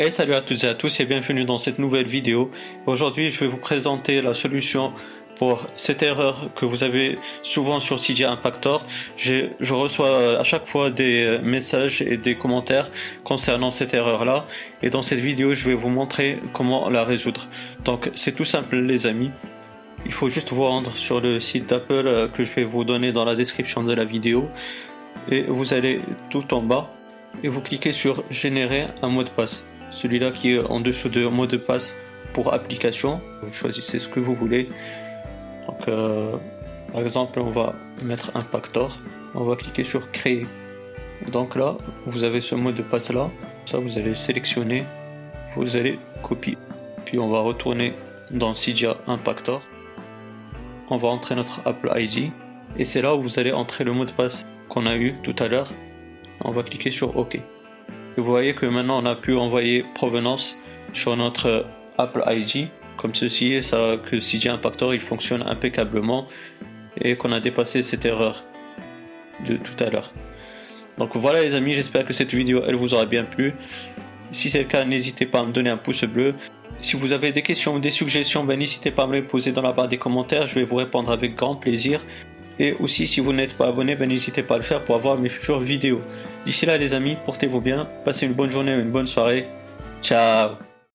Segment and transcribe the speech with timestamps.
[0.00, 2.52] Et salut à toutes et à tous et bienvenue dans cette nouvelle vidéo.
[2.86, 4.92] Aujourd'hui, je vais vous présenter la solution
[5.34, 8.86] pour cette erreur que vous avez souvent sur CJ Impactor.
[9.16, 12.92] Je, je reçois euh, à chaque fois des euh, messages et des commentaires
[13.24, 14.46] concernant cette erreur-là.
[14.84, 17.48] Et dans cette vidéo, je vais vous montrer comment la résoudre.
[17.84, 19.32] Donc, c'est tout simple, les amis.
[20.06, 23.10] Il faut juste vous rendre sur le site d'Apple euh, que je vais vous donner
[23.10, 24.48] dans la description de la vidéo.
[25.28, 26.88] Et vous allez tout en bas
[27.42, 31.26] et vous cliquez sur générer un mot de passe celui-là qui est en dessous de
[31.26, 31.96] mot de passe
[32.32, 33.20] pour application.
[33.42, 34.68] Vous choisissez ce que vous voulez.
[35.66, 36.36] Donc, euh,
[36.92, 37.74] par exemple, on va
[38.04, 38.98] mettre un Pactor.
[39.34, 40.46] On va cliquer sur créer.
[41.32, 43.30] Donc là, vous avez ce mot de passe là.
[43.66, 44.84] Ça, vous allez sélectionner.
[45.56, 46.56] Vous allez copier.
[47.04, 47.94] Puis on va retourner
[48.30, 49.62] dans Cydia Impactor.
[50.90, 52.30] On va entrer notre Apple ID.
[52.76, 55.34] Et c'est là où vous allez entrer le mot de passe qu'on a eu tout
[55.38, 55.70] à l'heure.
[56.44, 57.40] On va cliquer sur OK
[58.20, 60.58] vous voyez que maintenant on a pu envoyer provenance
[60.94, 61.66] sur notre
[61.98, 66.26] Apple ID comme ceci et ça que CJ Impactor il fonctionne impeccablement
[67.00, 68.44] et qu'on a dépassé cette erreur
[69.46, 70.12] de tout à l'heure.
[70.98, 73.54] Donc voilà les amis, j'espère que cette vidéo elle vous aura bien plu.
[74.32, 76.34] Si c'est le cas, n'hésitez pas à me donner un pouce bleu.
[76.80, 79.52] Si vous avez des questions ou des suggestions, ben, n'hésitez pas à me les poser
[79.52, 82.04] dans la barre des commentaires, je vais vous répondre avec grand plaisir.
[82.58, 85.18] Et aussi, si vous n'êtes pas abonné, ben, n'hésitez pas à le faire pour avoir
[85.18, 86.00] mes futures vidéos.
[86.44, 89.46] D'ici là, les amis, portez-vous bien, passez une bonne journée ou une bonne soirée.
[90.02, 90.67] Ciao